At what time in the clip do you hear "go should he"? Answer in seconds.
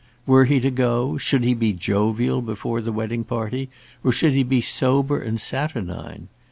0.71-1.53